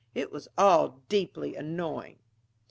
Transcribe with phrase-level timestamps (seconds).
[0.15, 2.17] It was all deeply annoying.